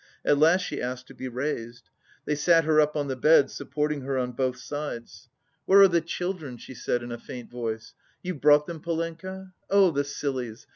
[0.25, 1.91] At last she asked to be raised.
[2.25, 5.29] They sat her up on the bed, supporting her on both sides.
[5.67, 7.93] "Where are the children?" she said in a faint voice.
[8.23, 9.53] "You've brought them, Polenka?
[9.69, 10.65] Oh the sillies!